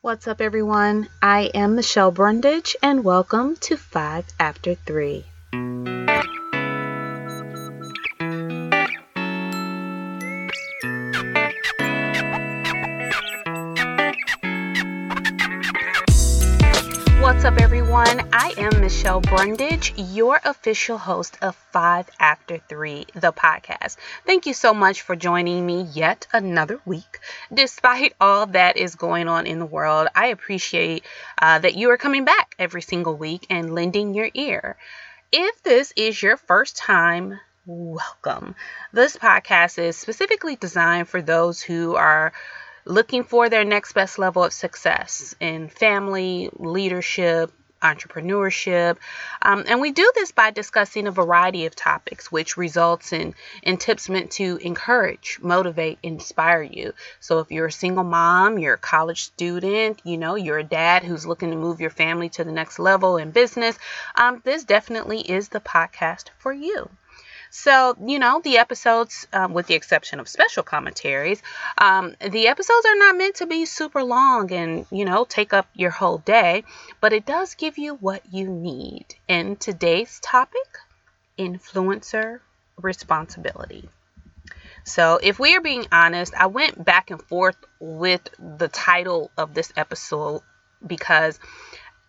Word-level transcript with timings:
What's 0.00 0.28
up, 0.28 0.40
everyone? 0.40 1.08
I 1.20 1.50
am 1.54 1.74
Michele 1.74 2.12
Brundidge, 2.12 2.76
and 2.80 3.02
welcome 3.02 3.56
to 3.62 3.76
5 3.76 4.26
After 4.38 4.76
3. 4.76 5.24
Michele 18.98 19.20
Brundidge, 19.20 19.92
your 20.12 20.40
official 20.44 20.98
host 20.98 21.38
of 21.40 21.54
5 21.54 22.10
After 22.18 22.58
3, 22.58 23.06
the 23.14 23.32
podcast. 23.32 23.96
Thank 24.26 24.44
you 24.44 24.52
so 24.52 24.74
much 24.74 25.02
for 25.02 25.14
joining 25.14 25.64
me 25.64 25.82
yet 25.82 26.26
another 26.32 26.80
week. 26.84 27.20
Despite 27.54 28.14
all 28.20 28.46
that 28.46 28.76
is 28.76 28.96
going 28.96 29.28
on 29.28 29.46
in 29.46 29.60
the 29.60 29.66
world, 29.66 30.08
I 30.16 30.26
appreciate 30.26 31.04
uh, 31.40 31.60
that 31.60 31.76
you 31.76 31.90
are 31.90 31.96
coming 31.96 32.24
back 32.24 32.56
every 32.58 32.82
single 32.82 33.16
week 33.16 33.46
and 33.48 33.72
lending 33.72 34.14
your 34.14 34.30
ear. 34.34 34.76
If 35.30 35.62
this 35.62 35.92
is 35.94 36.20
your 36.20 36.36
first 36.36 36.76
time, 36.76 37.38
welcome. 37.66 38.56
This 38.92 39.16
podcast 39.16 39.78
is 39.78 39.96
specifically 39.96 40.56
designed 40.56 41.06
for 41.06 41.22
those 41.22 41.62
who 41.62 41.94
are 41.94 42.32
looking 42.84 43.22
for 43.22 43.48
their 43.48 43.64
next 43.64 43.92
best 43.92 44.18
level 44.18 44.42
of 44.42 44.52
success 44.52 45.36
in 45.38 45.68
family, 45.68 46.50
leadership, 46.56 47.52
entrepreneurship. 47.80 48.96
Um, 49.42 49.64
and 49.66 49.80
we 49.80 49.92
do 49.92 50.10
this 50.14 50.32
by 50.32 50.50
discussing 50.50 51.06
a 51.06 51.10
variety 51.10 51.66
of 51.66 51.76
topics, 51.76 52.30
which 52.30 52.56
results 52.56 53.12
in, 53.12 53.34
in 53.62 53.76
tips 53.76 54.08
meant 54.08 54.30
to 54.32 54.58
encourage, 54.62 55.38
motivate, 55.40 55.98
inspire 56.02 56.62
you. 56.62 56.92
So 57.20 57.38
if 57.40 57.50
you're 57.50 57.66
a 57.66 57.72
single 57.72 58.04
mom, 58.04 58.58
you're 58.58 58.74
a 58.74 58.78
college 58.78 59.22
student, 59.22 60.00
you 60.04 60.18
know, 60.18 60.34
you're 60.34 60.58
a 60.58 60.64
dad 60.64 61.04
who's 61.04 61.26
looking 61.26 61.50
to 61.50 61.56
move 61.56 61.80
your 61.80 61.90
family 61.90 62.28
to 62.30 62.44
the 62.44 62.52
next 62.52 62.78
level 62.78 63.16
in 63.16 63.30
business, 63.30 63.78
um, 64.16 64.40
this 64.44 64.64
definitely 64.64 65.20
is 65.20 65.48
the 65.48 65.60
podcast 65.60 66.30
for 66.38 66.52
you. 66.52 66.88
So, 67.50 67.96
you 68.04 68.18
know, 68.18 68.40
the 68.42 68.58
episodes, 68.58 69.26
um, 69.32 69.54
with 69.54 69.66
the 69.66 69.74
exception 69.74 70.20
of 70.20 70.28
special 70.28 70.62
commentaries, 70.62 71.42
um, 71.78 72.14
the 72.20 72.48
episodes 72.48 72.86
are 72.86 72.96
not 72.96 73.16
meant 73.16 73.36
to 73.36 73.46
be 73.46 73.64
super 73.64 74.02
long 74.02 74.52
and, 74.52 74.86
you 74.90 75.04
know, 75.04 75.24
take 75.24 75.52
up 75.52 75.66
your 75.74 75.90
whole 75.90 76.18
day, 76.18 76.64
but 77.00 77.12
it 77.12 77.24
does 77.24 77.54
give 77.54 77.78
you 77.78 77.94
what 77.94 78.22
you 78.30 78.48
need. 78.48 79.06
And 79.28 79.58
today's 79.58 80.20
topic 80.20 80.78
influencer 81.38 82.40
responsibility. 82.76 83.88
So, 84.84 85.18
if 85.22 85.38
we 85.38 85.54
are 85.56 85.60
being 85.60 85.86
honest, 85.92 86.34
I 86.34 86.46
went 86.46 86.82
back 86.82 87.10
and 87.10 87.20
forth 87.22 87.56
with 87.78 88.22
the 88.38 88.68
title 88.68 89.30
of 89.36 89.54
this 89.54 89.72
episode 89.76 90.42
because 90.86 91.38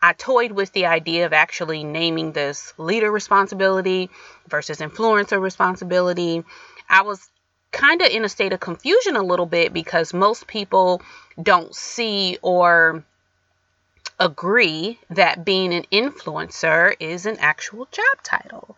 I 0.01 0.13
toyed 0.13 0.51
with 0.51 0.71
the 0.71 0.85
idea 0.85 1.25
of 1.25 1.33
actually 1.33 1.83
naming 1.83 2.31
this 2.31 2.73
leader 2.77 3.11
responsibility 3.11 4.09
versus 4.47 4.79
influencer 4.79 5.41
responsibility. 5.41 6.43
I 6.89 7.01
was 7.01 7.27
kind 7.71 8.01
of 8.01 8.07
in 8.07 8.23
a 8.23 8.29
state 8.29 8.53
of 8.53 8.59
confusion 8.59 9.15
a 9.15 9.23
little 9.23 9.45
bit 9.45 9.73
because 9.73 10.13
most 10.13 10.47
people 10.47 11.01
don't 11.41 11.75
see 11.75 12.37
or 12.41 13.03
agree 14.19 14.99
that 15.09 15.45
being 15.45 15.73
an 15.73 15.85
influencer 15.91 16.93
is 16.99 17.25
an 17.25 17.37
actual 17.39 17.87
job 17.91 18.23
title. 18.23 18.77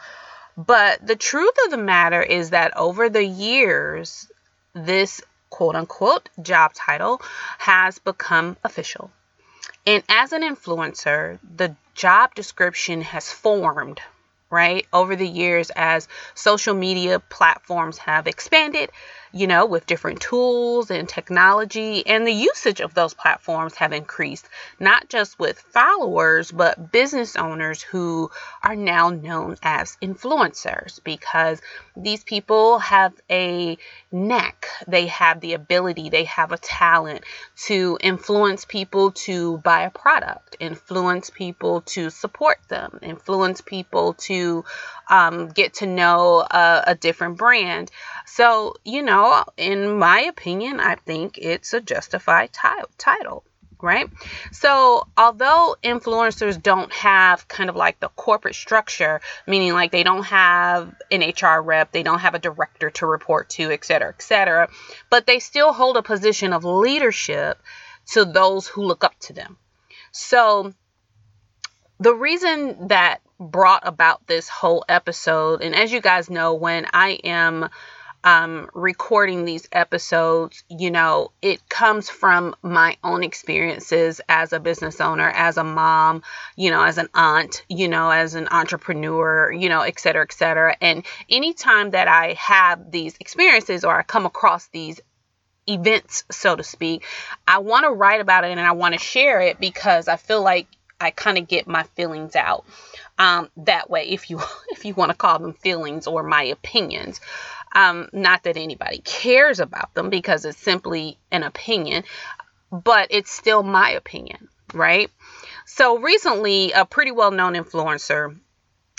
But 0.57 1.05
the 1.05 1.15
truth 1.15 1.55
of 1.65 1.71
the 1.71 1.77
matter 1.77 2.21
is 2.21 2.49
that 2.49 2.75
over 2.75 3.09
the 3.09 3.23
years, 3.23 4.29
this 4.73 5.21
quote 5.49 5.75
unquote 5.75 6.29
job 6.41 6.73
title 6.73 7.21
has 7.57 7.99
become 7.99 8.57
official. 8.63 9.11
And 9.85 10.03
as 10.09 10.33
an 10.33 10.43
influencer, 10.43 11.39
the 11.55 11.75
job 11.95 12.35
description 12.35 13.01
has 13.01 13.31
formed, 13.31 13.99
right, 14.49 14.85
over 14.93 15.15
the 15.15 15.27
years 15.27 15.71
as 15.75 16.07
social 16.35 16.73
media 16.73 17.19
platforms 17.19 17.97
have 17.99 18.27
expanded 18.27 18.91
you 19.33 19.47
know, 19.47 19.65
with 19.65 19.85
different 19.85 20.19
tools 20.19 20.91
and 20.91 21.07
technology, 21.07 22.05
and 22.05 22.27
the 22.27 22.33
usage 22.33 22.81
of 22.81 22.93
those 22.93 23.13
platforms 23.13 23.75
have 23.75 23.93
increased, 23.93 24.47
not 24.79 25.09
just 25.09 25.39
with 25.39 25.59
followers, 25.59 26.51
but 26.51 26.91
business 26.91 27.35
owners 27.35 27.81
who 27.81 28.29
are 28.63 28.75
now 28.75 29.09
known 29.09 29.55
as 29.63 29.97
influencers 30.01 31.01
because 31.03 31.61
these 31.95 32.23
people 32.23 32.79
have 32.79 33.13
a 33.29 33.77
knack, 34.11 34.67
they 34.87 35.07
have 35.07 35.39
the 35.39 35.53
ability, 35.53 36.09
they 36.09 36.25
have 36.25 36.51
a 36.51 36.57
talent 36.57 37.23
to 37.55 37.97
influence 38.01 38.65
people 38.65 39.11
to 39.11 39.57
buy 39.59 39.83
a 39.83 39.89
product, 39.89 40.57
influence 40.59 41.29
people 41.29 41.81
to 41.81 42.09
support 42.09 42.59
them, 42.67 42.99
influence 43.01 43.61
people 43.61 44.13
to 44.13 44.65
um, 45.09 45.49
get 45.49 45.75
to 45.75 45.85
know 45.85 46.39
a, 46.49 46.83
a 46.87 46.95
different 46.95 47.37
brand. 47.37 47.91
So, 48.25 48.75
you 48.83 49.01
know, 49.01 49.20
in 49.57 49.97
my 49.97 50.21
opinion, 50.21 50.79
I 50.79 50.95
think 50.95 51.37
it's 51.37 51.73
a 51.73 51.81
justified 51.81 52.51
t- 52.53 52.85
title 52.97 53.43
right? 53.81 54.09
So, 54.51 55.07
although 55.17 55.75
influencers 55.83 56.61
don't 56.61 56.91
have 56.93 57.47
kind 57.47 57.69
of 57.69 57.75
like 57.75 57.99
the 57.99 58.09
corporate 58.09 58.55
structure, 58.55 59.21
meaning 59.47 59.73
like 59.73 59.91
they 59.91 60.03
don't 60.03 60.23
have 60.25 60.93
an 61.09 61.21
HR 61.21 61.61
rep, 61.61 61.91
they 61.91 62.03
don't 62.03 62.19
have 62.19 62.35
a 62.35 62.39
director 62.39 62.89
to 62.91 63.05
report 63.05 63.49
to, 63.51 63.71
et 63.71 63.83
cetera, 63.83 64.09
et 64.09 64.21
cetera, 64.21 64.69
but 65.09 65.25
they 65.25 65.39
still 65.39 65.73
hold 65.73 65.97
a 65.97 66.03
position 66.03 66.53
of 66.53 66.63
leadership 66.63 67.61
to 68.13 68.25
those 68.25 68.67
who 68.67 68.83
look 68.83 69.03
up 69.03 69.17
to 69.21 69.33
them. 69.33 69.57
So, 70.11 70.73
the 71.99 72.13
reason 72.13 72.87
that 72.87 73.21
brought 73.39 73.87
about 73.87 74.25
this 74.27 74.49
whole 74.49 74.83
episode, 74.89 75.61
and 75.61 75.75
as 75.75 75.91
you 75.91 76.01
guys 76.01 76.29
know, 76.29 76.53
when 76.55 76.87
I 76.93 77.19
am 77.23 77.69
um, 78.23 78.69
recording 78.73 79.45
these 79.45 79.67
episodes, 79.71 80.63
you 80.69 80.91
know, 80.91 81.31
it 81.41 81.67
comes 81.69 82.09
from 82.09 82.55
my 82.61 82.97
own 83.03 83.23
experiences 83.23 84.21
as 84.29 84.53
a 84.53 84.59
business 84.59 85.01
owner, 85.01 85.29
as 85.29 85.57
a 85.57 85.63
mom, 85.63 86.21
you 86.55 86.69
know, 86.69 86.83
as 86.83 86.97
an 86.97 87.09
aunt, 87.13 87.63
you 87.67 87.87
know, 87.87 88.11
as 88.11 88.35
an 88.35 88.47
entrepreneur, 88.51 89.51
you 89.51 89.69
know, 89.69 89.81
et 89.81 89.99
cetera, 89.99 90.23
et 90.23 90.33
cetera. 90.33 90.75
And 90.81 91.05
anytime 91.29 91.91
that 91.91 92.07
I 92.07 92.33
have 92.33 92.91
these 92.91 93.15
experiences 93.19 93.83
or 93.83 93.97
I 93.97 94.03
come 94.03 94.25
across 94.25 94.67
these 94.67 94.99
events, 95.67 96.23
so 96.29 96.55
to 96.55 96.63
speak, 96.63 97.03
I 97.47 97.59
want 97.59 97.85
to 97.85 97.91
write 97.91 98.21
about 98.21 98.43
it 98.43 98.51
and 98.51 98.59
I 98.59 98.73
want 98.73 98.93
to 98.93 98.99
share 98.99 99.41
it 99.41 99.59
because 99.59 100.07
I 100.07 100.17
feel 100.17 100.43
like 100.43 100.67
I 100.99 101.09
kind 101.09 101.39
of 101.39 101.47
get 101.47 101.67
my 101.67 101.83
feelings 101.95 102.35
out 102.35 102.65
um, 103.17 103.49
that 103.57 103.89
way, 103.89 104.09
if 104.09 104.29
you 104.29 104.39
if 104.69 104.85
you 104.85 104.93
want 104.93 105.11
to 105.11 105.17
call 105.17 105.39
them 105.39 105.53
feelings 105.53 106.07
or 106.07 106.23
my 106.23 106.43
opinions. 106.43 107.19
Um, 107.73 108.09
not 108.11 108.43
that 108.43 108.57
anybody 108.57 108.99
cares 108.99 109.59
about 109.59 109.93
them 109.93 110.09
because 110.09 110.45
it's 110.45 110.57
simply 110.57 111.17
an 111.31 111.43
opinion, 111.43 112.03
but 112.71 113.07
it's 113.11 113.31
still 113.31 113.63
my 113.63 113.91
opinion, 113.91 114.49
right? 114.73 115.09
So 115.65 115.99
recently, 115.99 116.71
a 116.71 116.85
pretty 116.85 117.11
well 117.11 117.31
known 117.31 117.53
influencer, 117.53 118.37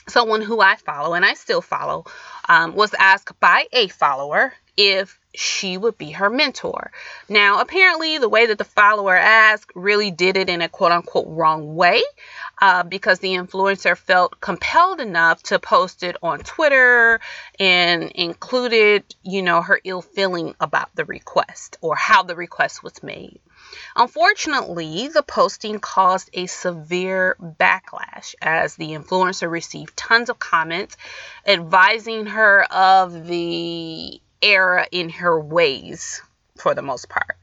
someone 0.09 0.41
who 0.43 0.60
I 0.60 0.77
follow 0.77 1.15
and 1.15 1.25
I 1.25 1.34
still 1.34 1.60
follow, 1.60 2.05
um, 2.49 2.75
was 2.75 2.94
asked 2.99 3.38
by 3.41 3.66
a 3.72 3.88
follower 3.88 4.53
if 4.77 5.19
she 5.34 5.78
would 5.78 5.97
be 5.97 6.10
her 6.10 6.28
mentor. 6.28 6.91
Now, 7.28 7.60
apparently, 7.60 8.19
the 8.19 8.28
way 8.28 8.47
that 8.47 8.59
the 8.59 8.65
follower 8.65 9.16
asked 9.16 9.72
really 9.75 10.10
did 10.10 10.37
it 10.37 10.48
in 10.48 10.62
a 10.62 10.69
quote 10.69 10.93
unquote 10.93 11.26
wrong 11.28 11.75
way 11.75 12.03
uh, 12.60 12.82
because 12.82 13.19
the 13.19 13.34
influencer 13.34 13.97
felt 13.97 14.41
compelled 14.41 15.00
enough 15.00 15.42
to 15.44 15.59
post 15.59 16.03
it 16.03 16.16
on 16.22 16.41
Twitter 16.41 17.21
and 17.59 18.04
included, 18.04 19.04
you 19.22 19.42
know, 19.42 19.62
her 19.62 19.81
ill 19.84 20.03
feeling 20.03 20.54
about 20.60 20.94
the 20.94 21.04
request 21.04 21.78
or 21.81 21.97
how 21.97 22.22
the 22.22 22.37
request 22.37 22.82
was 22.82 23.03
made. 23.03 23.41
Unfortunately, 23.97 25.09
the 25.09 25.22
posting 25.22 25.80
caused 25.80 26.28
a 26.34 26.47
severe 26.47 27.36
backlash 27.41 28.34
as 28.42 28.77
the 28.77 28.91
influencer 28.91 29.51
received 29.51 29.97
tons 29.97 30.28
of 30.28 30.39
comments 30.39 30.97
advising 31.47 32.27
her 32.27 32.65
of 32.65 33.27
the 33.27 34.21
error 34.42 34.86
in 34.91 35.09
her 35.10 35.41
ways 35.41 36.22
for 36.59 36.74
the 36.74 36.83
most 36.83 37.09
part. 37.09 37.36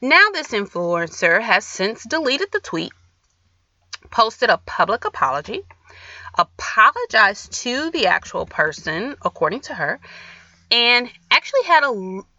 Now, 0.00 0.28
this 0.32 0.48
influencer 0.48 1.40
has 1.40 1.64
since 1.64 2.04
deleted 2.04 2.50
the 2.52 2.60
tweet 2.60 2.92
posted 4.10 4.50
a 4.50 4.58
public 4.58 5.04
apology, 5.04 5.62
apologized 6.36 7.52
to 7.52 7.90
the 7.90 8.06
actual 8.06 8.46
person, 8.46 9.16
according 9.24 9.60
to 9.60 9.74
her, 9.74 10.00
and 10.70 11.10
actually 11.30 11.62
had 11.64 11.84
a 11.84 11.90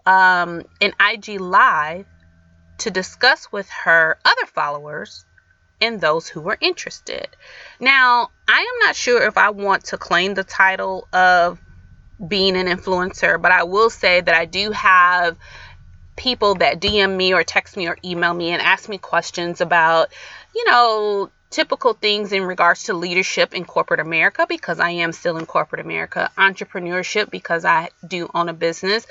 um, 0.09 0.63
an 0.81 0.93
IG 0.99 1.39
live 1.39 2.05
to 2.79 2.91
discuss 2.91 3.51
with 3.51 3.69
her 3.69 4.17
other 4.25 4.45
followers 4.47 5.25
and 5.79 5.99
those 5.99 6.27
who 6.27 6.41
were 6.41 6.57
interested. 6.59 7.27
Now, 7.79 8.29
I 8.47 8.59
am 8.59 8.87
not 8.87 8.95
sure 8.95 9.21
if 9.25 9.37
I 9.37 9.49
want 9.49 9.85
to 9.85 9.97
claim 9.97 10.33
the 10.33 10.43
title 10.43 11.07
of 11.13 11.59
being 12.27 12.55
an 12.55 12.67
influencer, 12.67 13.41
but 13.41 13.51
I 13.51 13.63
will 13.63 13.89
say 13.89 14.21
that 14.21 14.35
I 14.35 14.45
do 14.45 14.71
have 14.71 15.37
people 16.15 16.55
that 16.55 16.79
DM 16.79 17.15
me 17.15 17.33
or 17.33 17.43
text 17.43 17.75
me 17.77 17.87
or 17.87 17.97
email 18.03 18.33
me 18.33 18.51
and 18.51 18.61
ask 18.61 18.87
me 18.87 18.97
questions 18.97 19.61
about, 19.61 20.09
you 20.53 20.65
know, 20.65 21.31
typical 21.49 21.93
things 21.93 22.31
in 22.31 22.43
regards 22.43 22.83
to 22.83 22.93
leadership 22.93 23.53
in 23.53 23.65
corporate 23.65 23.99
America 23.99 24.45
because 24.47 24.79
I 24.79 24.91
am 24.91 25.11
still 25.11 25.37
in 25.37 25.45
corporate 25.45 25.81
America, 25.81 26.31
entrepreneurship 26.37 27.29
because 27.29 27.65
I 27.65 27.89
do 28.07 28.29
own 28.33 28.49
a 28.49 28.53
business. 28.53 29.05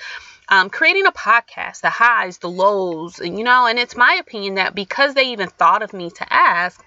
Um, 0.49 0.69
creating 0.69 1.07
a 1.07 1.12
podcast, 1.12 1.83
the 1.83 1.91
highs, 1.91 2.39
the 2.39 2.49
lows, 2.49 3.21
and 3.21 3.39
you 3.39 3.45
know, 3.45 3.67
and 3.67 3.79
it's 3.79 3.97
my 3.97 4.19
opinion 4.21 4.55
that 4.55 4.75
because 4.75 5.15
they 5.15 5.29
even 5.29 5.49
thought 5.49 5.83
of 5.83 5.93
me 5.93 6.11
to 6.11 6.33
ask, 6.33 6.83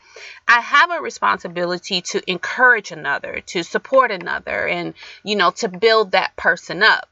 I 0.47 0.59
have 0.59 0.91
a 0.91 1.01
responsibility 1.01 2.01
to 2.01 2.21
encourage 2.29 2.91
another, 2.91 3.41
to 3.47 3.63
support 3.63 4.11
another, 4.11 4.67
and 4.67 4.93
you 5.23 5.35
know, 5.35 5.51
to 5.51 5.69
build 5.69 6.11
that 6.11 6.35
person 6.35 6.83
up 6.83 7.07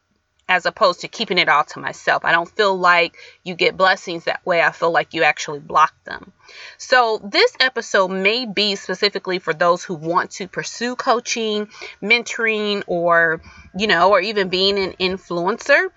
as 0.52 0.66
opposed 0.66 1.00
to 1.00 1.08
keeping 1.08 1.38
it 1.38 1.48
all 1.48 1.64
to 1.64 1.80
myself. 1.80 2.26
I 2.26 2.34
don't 2.34 2.50
feel 2.50 2.78
like 2.78 3.16
you 3.44 3.56
get 3.56 3.78
blessings 3.78 4.26
that 4.26 4.46
way. 4.46 4.62
I 4.62 4.72
feel 4.72 4.92
like 4.92 5.14
you 5.14 5.24
actually 5.24 5.60
block 5.60 5.94
them. 6.04 6.34
So, 6.78 7.22
this 7.24 7.56
episode 7.62 8.10
may 8.10 8.46
be 8.46 8.76
specifically 8.76 9.40
for 9.40 9.54
those 9.54 9.82
who 9.82 9.94
want 9.94 10.32
to 10.32 10.50
pursue 10.50 10.98
coaching, 10.98 11.70
mentoring, 12.04 12.84
or, 12.86 13.42
you 13.78 13.88
know, 13.88 14.12
or 14.12 14.20
even 14.20 14.50
being 14.50 14.78
an 14.78 14.92
influencer. 15.00 15.88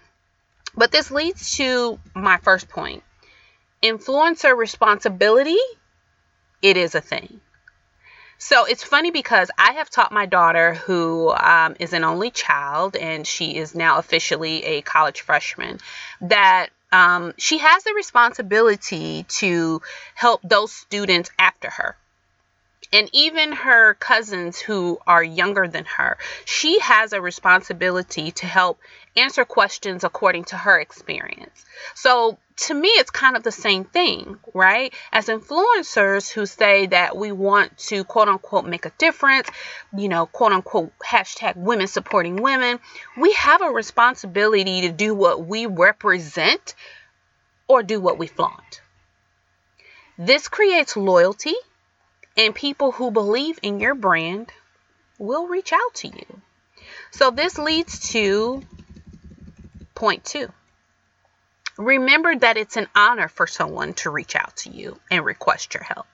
But 0.77 0.93
this 0.93 1.11
leads 1.11 1.57
to 1.57 1.99
my 2.15 2.37
first 2.39 2.69
point 2.69 3.03
influencer 3.83 4.57
responsibility, 4.57 5.59
it 6.65 6.79
is 6.79 6.95
a 6.95 7.01
thing. 7.01 7.41
So 8.39 8.65
it's 8.65 8.83
funny 8.83 9.11
because 9.11 9.51
I 9.59 9.75
have 9.75 9.91
taught 9.91 10.13
my 10.13 10.27
daughter, 10.27 10.75
who 10.75 11.31
um, 11.31 11.77
is 11.79 11.93
an 11.93 12.05
only 12.05 12.31
child 12.31 12.97
and 12.97 13.27
she 13.27 13.57
is 13.57 13.75
now 13.75 13.99
officially 13.99 14.65
a 14.65 14.83
college 14.83 15.21
freshman, 15.21 15.79
that 16.23 16.71
um, 16.91 17.35
she 17.37 17.59
has 17.59 17.85
the 17.85 17.93
responsibility 17.95 19.25
to 19.41 19.83
help 20.15 20.41
those 20.43 20.73
students 20.73 21.31
after 21.39 21.69
her 21.71 21.97
and 22.93 23.09
even 23.13 23.53
her 23.53 23.95
cousins 23.95 24.59
who 24.59 24.99
are 25.07 25.23
younger 25.23 25.69
than 25.69 25.85
her, 25.85 26.19
she 26.45 26.79
has 26.81 27.13
a 27.13 27.21
responsibility 27.21 28.31
to 28.33 28.47
help 28.47 28.79
answer 29.17 29.45
questions 29.45 30.05
according 30.05 30.45
to 30.45 30.57
her 30.57 30.79
experience. 30.79 31.65
So 31.95 32.39
to 32.57 32.75
me, 32.75 32.89
it's 32.89 33.11
kind 33.11 33.37
of 33.37 33.43
the 33.43 33.53
same 33.53 33.85
thing, 33.85 34.39
right? 34.53 34.93
As 35.13 35.27
influencers 35.27 36.31
who 36.31 36.47
say 36.47 36.87
that 36.87 37.17
we 37.17 37.33
want 37.33 37.77
to 37.89 38.05
quote 38.05 38.29
unquote 38.29 38.67
make 38.67 38.87
a 38.87 38.93
difference, 38.99 39.49
you 39.97 40.09
know, 40.09 40.27
quote 40.27 40.53
unquote 40.53 40.93
hashtag 40.99 41.57
women 41.57 41.87
supporting 41.87 42.37
women, 42.37 42.79
we 43.17 43.33
have 43.35 43.63
a 43.63 43.71
responsibility 43.71 44.83
to 44.83 44.93
do 44.93 45.15
what 45.15 45.45
we 45.45 45.67
represent 45.67 46.75
or 47.67 47.83
do 47.83 48.01
what 48.01 48.19
we 48.19 48.27
flaunt. 48.27 48.81
This 50.17 50.47
creates 50.47 50.97
loyalty 50.97 51.55
and 52.37 52.55
people 52.55 52.93
who 52.93 53.11
believe 53.11 53.59
in 53.63 53.81
your 53.81 53.95
brand 53.95 54.51
will 55.19 55.47
reach 55.47 55.73
out 55.73 55.95
to 55.95 56.09
you. 56.09 56.41
So 57.11 57.31
this 57.31 57.59
leads 57.59 58.11
to 58.11 58.63
point 59.95 60.25
two. 60.25 60.53
Remember 61.77 62.35
that 62.37 62.57
it's 62.57 62.77
an 62.77 62.89
honor 62.95 63.29
for 63.29 63.47
someone 63.47 63.95
to 63.95 64.11
reach 64.11 64.37
out 64.37 64.57
to 64.59 64.71
you 64.71 64.99
and 65.11 65.25
request 65.25 65.75
your 65.75 65.83
help. 65.83 66.07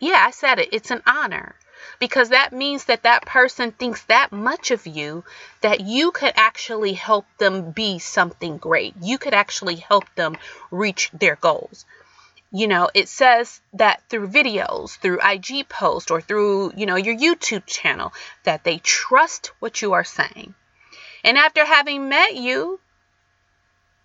Yeah, 0.00 0.22
I 0.24 0.30
said 0.30 0.58
it. 0.60 0.68
It's 0.72 0.90
an 0.90 1.02
honor 1.06 1.54
because 1.98 2.28
that 2.28 2.52
means 2.52 2.84
that 2.84 3.02
that 3.02 3.26
person 3.26 3.72
thinks 3.72 4.04
that 4.04 4.30
much 4.30 4.70
of 4.70 4.86
you 4.86 5.24
that 5.60 5.80
you 5.80 6.12
could 6.12 6.32
actually 6.36 6.92
help 6.92 7.26
them 7.38 7.72
be 7.72 7.98
something 7.98 8.58
great. 8.58 8.94
You 9.00 9.18
could 9.18 9.34
actually 9.34 9.76
help 9.76 10.04
them 10.14 10.36
reach 10.70 11.10
their 11.12 11.36
goals 11.36 11.84
you 12.50 12.66
know 12.66 12.88
it 12.94 13.08
says 13.08 13.60
that 13.74 14.02
through 14.08 14.28
videos 14.28 14.96
through 14.98 15.20
ig 15.22 15.68
posts 15.68 16.10
or 16.10 16.20
through 16.20 16.72
you 16.76 16.86
know 16.86 16.96
your 16.96 17.16
youtube 17.16 17.66
channel 17.66 18.12
that 18.44 18.64
they 18.64 18.78
trust 18.78 19.52
what 19.58 19.82
you 19.82 19.92
are 19.92 20.04
saying. 20.04 20.54
And 21.24 21.36
after 21.36 21.64
having 21.64 22.08
met 22.08 22.36
you 22.36 22.80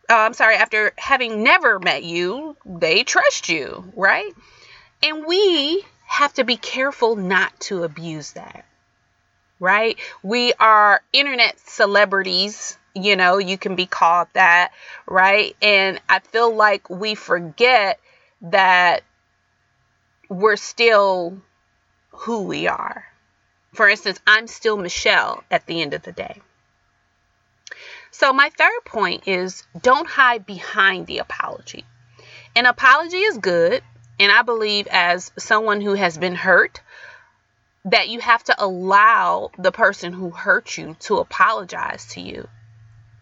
uh, 0.09 0.15
i'm 0.15 0.33
sorry 0.33 0.55
after 0.55 0.93
having 0.97 1.43
never 1.43 1.79
met 1.79 2.03
you 2.03 2.57
they 2.65 3.03
trust 3.03 3.49
you 3.49 3.91
right? 3.95 4.33
And 5.01 5.25
we 5.25 5.83
have 6.05 6.33
to 6.35 6.43
be 6.45 6.55
careful 6.55 7.15
not 7.15 7.57
to 7.61 7.83
abuse 7.83 8.33
that 8.33 8.65
right? 9.59 9.97
We 10.21 10.53
are 10.59 11.01
internet 11.13 11.57
celebrities 11.59 12.77
you 12.93 13.15
know 13.15 13.37
you 13.37 13.57
can 13.57 13.75
be 13.75 13.85
called 13.85 14.27
that 14.33 14.73
right? 15.07 15.55
And 15.61 16.01
i 16.09 16.19
feel 16.19 16.53
like 16.53 16.89
we 16.89 17.15
forget 17.15 17.99
that 18.43 19.03
we're 20.29 20.57
still 20.57 21.41
who 22.11 22.43
we 22.43 22.67
are. 22.67 23.05
For 23.73 23.89
instance, 23.89 24.19
I'm 24.27 24.47
still 24.47 24.77
Michele 24.77 25.43
at 25.49 25.65
the 25.65 25.81
end 25.81 25.93
of 25.93 26.03
the 26.03 26.11
day. 26.11 26.41
So, 28.11 28.31
my 28.31 28.51
third 28.55 28.85
point 28.85 29.27
is 29.27 29.63
don't 29.81 30.07
hide 30.07 30.45
behind 30.45 31.07
the 31.07 31.17
apology. 31.17 31.85
An 32.55 32.67
apology 32.67 33.17
is 33.17 33.39
good, 33.39 33.81
and 34.19 34.31
I 34.31 34.43
believe, 34.43 34.87
as 34.91 35.31
someone 35.39 35.81
who 35.81 35.95
has 35.95 36.17
been 36.17 36.35
hurt, 36.35 36.81
that 37.85 38.09
you 38.09 38.19
have 38.19 38.43
to 38.43 38.55
allow 38.63 39.49
the 39.57 39.71
person 39.71 40.13
who 40.13 40.29
hurt 40.29 40.77
you 40.77 40.95
to 41.01 41.17
apologize 41.17 42.05
to 42.13 42.21
you. 42.21 42.47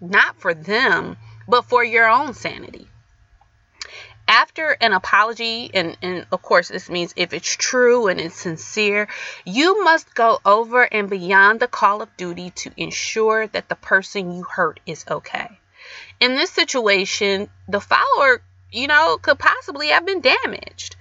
Not 0.02 0.42
for 0.42 0.54
them, 0.54 1.16
but 1.48 1.66
for 1.66 1.84
your 1.84 2.10
own 2.10 2.34
sanity 2.34 2.91
after 4.32 4.78
an 4.80 4.94
apology, 4.94 5.70
and, 5.74 5.98
and 6.02 6.26
of 6.32 6.42
course, 6.42 6.70
this 6.70 6.90
means 6.90 7.14
if 7.18 7.34
it's 7.34 7.54
true 7.58 8.08
and 8.08 8.18
it's 8.18 8.34
sincere, 8.34 9.10
you 9.46 9.84
must 9.84 10.16
go 10.16 10.40
over 10.46 10.84
and 10.84 11.10
beyond 11.10 11.60
the 11.60 11.68
call 11.68 12.02
of 12.02 12.16
duty 12.16 12.52
to 12.52 12.72
ensure 12.78 13.48
that 13.48 13.68
the 13.68 13.76
person 13.76 14.32
you 14.34 14.44
hurt 14.44 14.80
is 14.86 15.04
okay. 15.12 15.50
In 16.22 16.36
this 16.36 16.50
situation, 16.50 17.50
the 17.68 17.82
follower, 17.82 18.42
you 18.72 18.88
know, 18.88 19.18
could 19.22 19.38
possibly 19.38 19.90
have 19.90 20.06
been 20.06 20.22
damaged. 20.22 20.96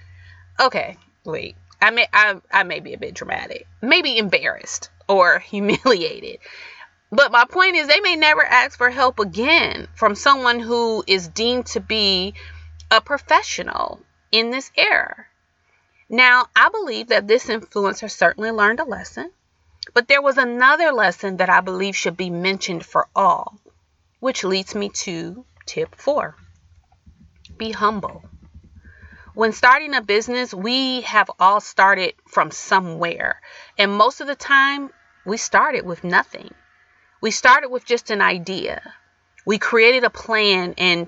Okay, 0.59 0.97
wait. 1.23 1.55
I 1.81 1.89
may 1.89 2.07
I, 2.11 2.35
I 2.51 2.63
may 2.63 2.81
be 2.81 2.93
a 2.93 2.97
bit 2.97 3.13
dramatic, 3.13 3.65
maybe 3.81 4.17
embarrassed 4.17 4.89
or 5.07 5.39
humiliated. 5.53 6.39
But 7.13 7.31
my 7.31 7.45
point 7.45 7.77
is, 7.77 7.87
they 7.87 8.01
may 8.01 8.17
never 8.17 8.43
ask 8.43 8.77
for 8.77 8.89
help 8.89 9.19
again 9.19 9.87
from 9.95 10.15
someone 10.15 10.59
who 10.59 11.03
is 11.07 11.29
deemed 11.29 11.67
to 11.67 11.79
be 11.79 12.33
a 12.91 13.01
professional 13.01 14.01
in 14.31 14.51
this 14.51 14.69
era. 14.77 15.25
Now, 16.09 16.47
I 16.55 16.69
believe 16.69 17.07
that 17.07 17.27
this 17.27 17.45
influencer 17.47 18.11
certainly 18.11 18.51
learned 18.51 18.81
a 18.81 18.83
lesson, 18.83 19.31
but 19.93 20.07
there 20.07 20.21
was 20.21 20.37
another 20.37 20.91
lesson 20.91 21.37
that 21.37 21.49
I 21.49 21.61
believe 21.61 21.95
should 21.95 22.17
be 22.17 22.29
mentioned 22.29 22.85
for 22.85 23.07
all, 23.15 23.57
which 24.19 24.43
leads 24.43 24.75
me 24.75 24.89
to 24.89 25.45
tip 25.65 25.95
four 25.95 26.35
be 27.61 27.71
humble. 27.71 28.23
When 29.35 29.53
starting 29.53 29.93
a 29.93 30.01
business, 30.01 30.51
we 30.51 31.01
have 31.01 31.29
all 31.39 31.61
started 31.61 32.15
from 32.27 32.49
somewhere, 32.49 33.39
and 33.77 33.91
most 33.91 34.19
of 34.19 34.25
the 34.25 34.35
time, 34.35 34.89
we 35.25 35.37
started 35.37 35.85
with 35.85 36.03
nothing. 36.03 36.53
We 37.21 37.29
started 37.29 37.69
with 37.69 37.85
just 37.85 38.09
an 38.09 38.21
idea. 38.21 38.81
We 39.45 39.59
created 39.59 40.03
a 40.03 40.09
plan 40.09 40.73
and 40.79 41.07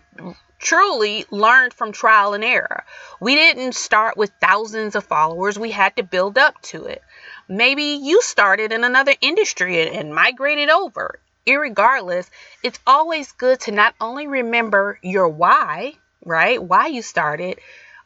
truly 0.63 1.25
learned 1.29 1.73
from 1.73 1.91
trial 1.91 2.33
and 2.33 2.43
error. 2.43 2.85
We 3.19 3.35
didn't 3.35 3.75
start 3.75 4.15
with 4.15 4.31
thousands 4.41 4.95
of 4.95 5.03
followers, 5.03 5.59
we 5.59 5.71
had 5.71 5.95
to 5.97 6.03
build 6.03 6.37
up 6.37 6.59
to 6.63 6.85
it. 6.85 7.03
Maybe 7.49 7.83
you 8.01 8.21
started 8.21 8.71
in 8.71 8.83
another 8.83 9.13
industry 9.21 9.87
and 9.89 10.15
migrated 10.15 10.69
over. 10.69 11.19
Irregardless, 11.45 12.29
it's 12.63 12.79
always 12.87 13.33
good 13.33 13.59
to 13.61 13.71
not 13.71 13.93
only 13.99 14.27
remember 14.27 14.97
your 15.03 15.27
why, 15.27 15.95
right? 16.23 16.63
Why 16.63 16.87
you 16.87 17.01
started, 17.01 17.59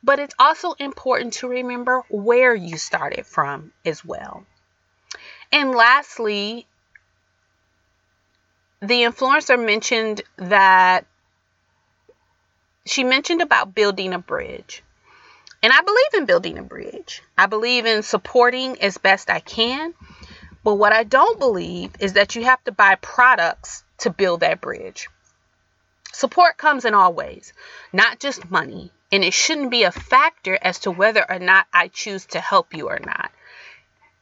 but 0.03 0.17
it's 0.19 0.33
also 0.39 0.73
important 0.73 1.33
to 1.33 1.47
remember 1.47 2.03
where 2.09 2.55
you 2.55 2.77
started 2.77 3.27
from 3.27 3.71
as 3.85 4.03
well. 4.03 4.43
And 5.51 5.71
lastly, 5.71 6.65
the 8.81 9.03
influencer 9.03 9.63
mentioned 9.63 10.23
that 10.37 11.05
she 12.89 13.03
mentioned 13.03 13.41
about 13.41 13.75
building 13.75 14.13
a 14.13 14.20
bridge. 14.20 14.84
And 15.63 15.74
I 15.74 15.82
believe 15.82 16.13
in 16.13 16.25
building 16.25 16.58
a 16.58 16.63
bridge. 16.63 17.24
I 17.38 17.48
believe 17.48 17.86
in 17.86 18.03
supporting 18.03 18.79
as 18.82 18.98
best 18.98 19.29
I 19.29 19.39
can. 19.39 19.94
But 20.63 20.75
what 20.75 20.94
I 20.94 21.03
don't 21.03 21.39
believe 21.39 21.91
is 22.00 22.13
that 22.13 22.36
you 22.36 22.44
have 22.44 22.63
to 22.65 22.72
buy 22.72 22.96
products 22.96 23.84
to 24.00 24.10
build 24.10 24.41
that 24.41 24.62
bridge. 24.62 25.08
Support 26.13 26.58
comes 26.58 26.86
in 26.86 26.94
all 26.94 27.13
ways, 27.13 27.53
not 27.94 28.20
just 28.20 28.51
money. 28.51 28.91
And 29.12 29.24
it 29.24 29.34
shouldn't 29.34 29.72
be 29.72 29.84
a 29.84 29.91
factor 29.91 30.58
as 30.62 30.79
to 30.79 30.91
whether 30.91 31.29
or 31.29 31.39
not 31.39 31.67
I 31.72 31.88
choose 31.88 32.25
to 32.27 32.39
help 32.39 32.74
you 32.74 32.89
or 32.89 33.00
not. 33.00 33.32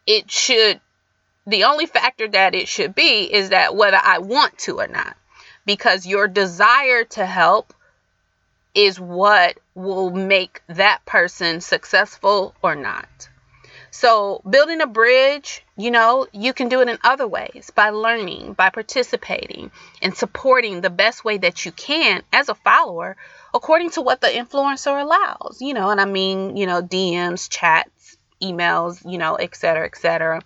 It 0.06 0.30
should, 0.30 0.80
the 1.48 1.64
only 1.64 1.88
factor 1.88 2.28
that 2.28 2.54
it 2.54 2.68
should 2.68 2.94
be 2.94 3.24
is 3.24 3.50
that 3.50 3.76
whether 3.76 4.00
I 4.02 4.20
want 4.20 4.58
to 4.60 4.80
or 4.80 4.88
not. 4.88 5.18
Because 5.66 6.06
your 6.06 6.28
desire 6.28 7.04
to 7.06 7.26
help 7.26 7.74
is 8.76 9.00
what 9.00 9.58
will 9.74 10.12
make 10.12 10.62
that 10.68 11.06
person 11.06 11.62
successful 11.62 12.54
or 12.62 12.76
not. 12.76 13.30
So, 13.90 14.42
building 14.48 14.82
a 14.82 14.88
bridge, 14.88 15.64
you 15.78 15.90
know, 15.90 16.28
you 16.34 16.52
can 16.52 16.68
do 16.68 16.82
it 16.82 16.90
in 16.90 16.98
other 17.02 17.26
ways 17.26 17.72
by 17.74 17.92
learning, 17.92 18.52
by 18.52 18.70
participating, 18.70 19.72
and 20.02 20.14
supporting 20.14 20.82
the 20.82 20.90
best 20.90 21.24
way 21.24 21.38
that 21.38 21.66
you 21.66 21.72
can 21.72 22.22
as 22.34 22.50
a 22.50 22.56
follower 22.56 23.16
according 23.54 23.92
to 23.92 24.02
what 24.02 24.20
the 24.20 24.28
influencer 24.28 25.02
allows, 25.02 25.60
you 25.62 25.74
know, 25.74 25.92
and 25.92 26.02
I 26.02 26.06
mean, 26.06 26.58
you 26.58 26.68
know, 26.68 26.82
DMs, 26.82 27.50
chats, 27.50 28.18
emails, 28.42 29.10
you 29.10 29.18
know, 29.18 29.36
et 29.36 29.56
cetera, 29.56 29.86
et 29.86 29.96
cetera. 29.96 30.42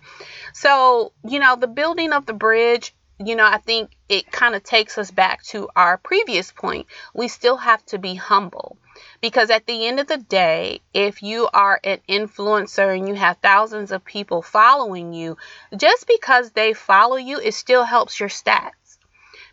So, 0.52 1.12
you 1.28 1.40
know, 1.40 1.56
the 1.56 1.66
building 1.66 2.12
of 2.12 2.26
the 2.26 2.34
bridge 2.34 2.94
you 3.22 3.36
know, 3.36 3.44
I 3.44 3.58
think 3.58 3.90
it 4.08 4.32
kind 4.32 4.54
of 4.54 4.62
takes 4.62 4.96
us 4.96 5.10
back 5.10 5.42
to 5.44 5.68
our 5.76 5.98
previous 5.98 6.52
point. 6.52 6.86
We 7.14 7.28
still 7.28 7.58
have 7.58 7.84
to 7.86 7.98
be 7.98 8.14
humble 8.14 8.78
because 9.20 9.50
at 9.50 9.66
the 9.66 9.86
end 9.86 10.00
of 10.00 10.06
the 10.06 10.16
day, 10.16 10.80
if 10.94 11.22
you 11.22 11.48
are 11.52 11.78
an 11.84 11.98
influencer 12.08 12.96
and 12.96 13.06
you 13.06 13.14
have 13.14 13.36
thousands 13.38 13.92
of 13.92 14.04
people 14.04 14.40
following 14.40 15.12
you, 15.12 15.36
just 15.76 16.06
because 16.06 16.52
they 16.52 16.72
follow 16.72 17.16
you, 17.16 17.38
it 17.38 17.52
still 17.52 17.84
helps 17.84 18.18
your 18.18 18.30
stats. 18.30 18.98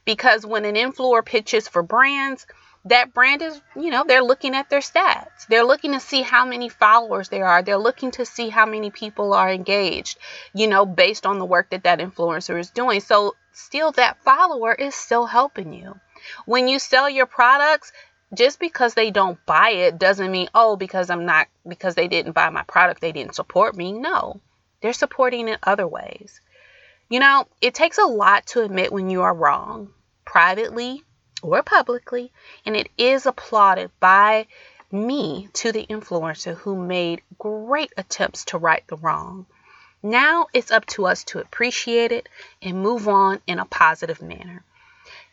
Because 0.06 0.46
when 0.46 0.64
an 0.64 0.76
influencer 0.76 1.26
pitches 1.26 1.68
for 1.68 1.84
brands, 1.84 2.48
that 2.86 3.14
brand 3.14 3.42
is, 3.42 3.60
you 3.76 3.90
know, 3.90 4.06
they're 4.08 4.24
looking 4.24 4.56
at 4.56 4.70
their 4.70 4.80
stats. 4.80 5.46
They're 5.50 5.66
looking 5.66 5.92
to 5.94 6.00
see 6.00 6.22
how 6.22 6.46
many 6.46 6.70
followers 6.70 7.30
there 7.30 7.46
are. 7.46 7.62
They're 7.62 7.78
looking 7.78 8.12
to 8.12 8.26
see 8.26 8.50
how 8.50 8.66
many 8.66 8.92
people 8.92 9.34
are 9.34 9.52
engaged, 9.52 10.18
you 10.54 10.68
know, 10.68 10.86
based 10.86 11.26
on 11.26 11.40
the 11.40 11.46
work 11.46 11.72
that 11.72 11.84
that 11.84 12.00
influencer 12.00 12.58
is 12.60 12.70
doing. 12.70 13.02
So, 13.02 13.36
still, 13.58 13.92
that 13.94 14.24
follower 14.24 14.74
is 14.74 14.96
still 14.96 15.26
helping 15.26 15.74
you. 15.74 16.00
When 16.46 16.68
you 16.68 16.80
sell 16.80 17.10
your 17.10 17.26
products, 17.26 17.92
just 18.34 18.60
because 18.60 18.94
they 18.94 19.12
don't 19.12 19.44
buy 19.46 19.70
it 19.70 19.98
doesn't 19.98 20.32
mean, 20.32 20.50
oh, 20.54 20.76
because 20.76 21.10
I'm 21.10 21.26
not, 21.26 21.48
because 21.68 21.96
they 21.96 22.08
didn't 22.08 22.34
buy 22.34 22.50
my 22.50 22.64
product, 22.64 23.02
they 23.02 23.12
didn't 23.12 23.36
support 23.36 23.76
me. 23.76 23.94
No, 23.94 24.42
they're 24.82 24.94
supporting 24.94 25.48
in 25.48 25.58
other 25.64 25.88
ways. 25.88 26.42
You 27.10 27.20
know, 27.20 27.48
it 27.62 27.74
takes 27.74 27.98
a 27.98 28.06
lot 28.06 28.46
to 28.48 28.64
admit 28.64 28.92
when 28.92 29.10
you 29.10 29.22
are 29.22 29.34
wrong, 29.34 29.90
privately 30.26 31.04
or 31.42 31.64
publicly, 31.64 32.32
and 32.66 32.76
it 32.76 32.90
is 32.98 33.26
applauded 33.26 33.92
by 34.00 34.48
me 34.92 35.50
to 35.54 35.72
the 35.72 35.86
influencer 35.86 36.56
who 36.56 36.76
made 36.76 37.22
great 37.38 37.94
attempts 37.98 38.46
to 38.46 38.58
right 38.58 38.84
the 38.88 38.98
wrong. 38.98 39.46
Now 40.04 40.48
it's 40.54 40.72
up 40.72 40.86
to 40.88 41.06
us 41.06 41.24
to 41.26 41.40
appreciate 41.40 42.12
it 42.12 42.30
and 42.62 42.82
move 42.82 43.08
on 43.08 43.42
in 43.48 43.60
a 43.60 43.66
positive 43.66 44.22
manner. 44.22 44.64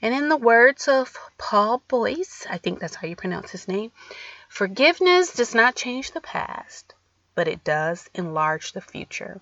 And 0.01 0.15
in 0.15 0.29
the 0.29 0.37
words 0.37 0.89
of 0.89 1.17
Paul 1.39 1.83
Boyce, 1.89 2.47
I 2.49 2.59
think 2.59 2.79
that's 2.79 2.95
how 2.95 3.07
you 3.07 3.17
pronounce 3.17 3.51
his 3.51 3.69
name, 3.69 3.93
forgiveness 4.49 5.33
does 5.33 5.55
not 5.55 5.77
change 5.77 6.13
the 6.13 6.21
past, 6.21 6.95
but 7.35 7.49
it 7.49 7.65
does 7.65 8.09
enlarge 8.15 8.73
the 8.73 8.81
future. 8.81 9.41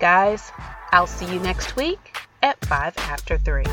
Guys, 0.00 0.52
I'll 0.92 1.06
see 1.06 1.26
you 1.26 1.40
next 1.40 1.76
week 1.76 2.16
at 2.42 2.64
5 2.64 2.98
after 2.98 3.38
3. 3.38 3.64